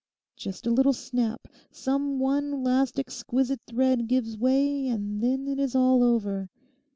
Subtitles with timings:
[0.35, 5.75] Just a little snap, some one last exquisite thread gives way, and then it is
[5.75, 6.49] all over.